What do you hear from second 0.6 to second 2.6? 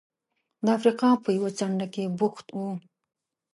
د افریقا په یوه څنډه کې بوخت و.